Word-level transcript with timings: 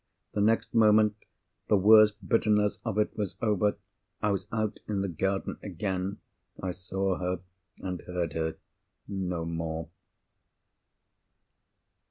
The 0.33 0.41
next 0.41 0.73
moment, 0.73 1.15
the 1.67 1.77
worst 1.77 2.27
bitterness 2.27 2.79
of 2.83 2.97
it 2.97 3.15
was 3.15 3.35
over. 3.39 3.77
I 4.19 4.31
was 4.31 4.47
out 4.51 4.79
in 4.87 5.01
the 5.01 5.07
garden 5.07 5.59
again. 5.61 6.17
I 6.59 6.71
saw 6.71 7.19
her, 7.19 7.41
and 7.77 8.01
heard 8.01 8.33
her, 8.33 8.55
no 9.07 9.45
more. 9.45 9.89